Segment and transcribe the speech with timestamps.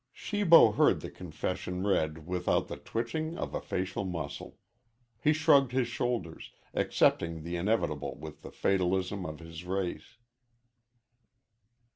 [0.11, 4.57] Shibo heard the confession read without the twitching of a facial muscle.
[5.23, 10.17] He shrugged his shoulders, accepting the inevitable with the fatalism of his race.